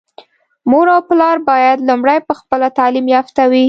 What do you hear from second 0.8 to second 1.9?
او پلار بايد